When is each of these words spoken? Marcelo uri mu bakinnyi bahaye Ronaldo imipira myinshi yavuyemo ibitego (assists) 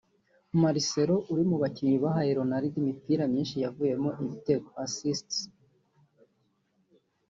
Marcelo 0.61 1.15
uri 1.31 1.43
mu 1.49 1.55
bakinnyi 1.61 1.97
bahaye 2.05 2.31
Ronaldo 2.39 2.75
imipira 2.81 3.23
myinshi 3.31 3.57
yavuyemo 3.63 4.09
ibitego 4.23 4.67
(assists) 4.85 5.37